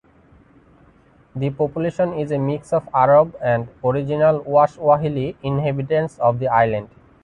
[1.35, 6.89] The population is a mix of Arab and original Waswahili inhabitants of the island.